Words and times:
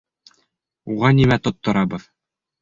Уға 0.95 1.11
нимә 1.19 1.37
тотторабыҙ... 1.49 2.09